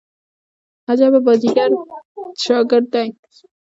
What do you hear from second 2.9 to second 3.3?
دئ.